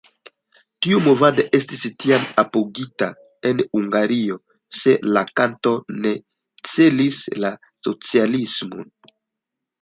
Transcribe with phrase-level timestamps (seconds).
[0.83, 3.09] Tiu movado estis tiam apogita
[3.49, 4.37] en Hungario,
[4.79, 5.75] se la kantoj
[6.07, 6.15] ne
[6.71, 8.91] celis la socialismon.